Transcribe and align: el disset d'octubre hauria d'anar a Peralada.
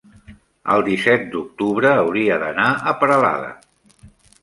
el 0.75 0.85
disset 0.87 1.27
d'octubre 1.35 1.93
hauria 1.99 2.41
d'anar 2.47 2.69
a 2.93 2.99
Peralada. 3.03 3.55